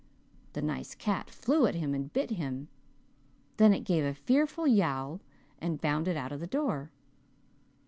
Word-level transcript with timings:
The 0.53 0.63
nice 0.63 0.95
cat 0.95 1.29
flew 1.29 1.67
at 1.67 1.75
him 1.75 1.93
and 1.93 2.11
bit 2.11 2.31
him. 2.31 2.69
Then 3.57 3.71
it 3.71 3.81
gave 3.83 4.03
a 4.03 4.15
fearful 4.15 4.65
yowl, 4.65 5.21
and 5.59 5.79
bounded 5.79 6.17
out 6.17 6.31
of 6.31 6.39
the 6.39 6.47
door. 6.47 6.89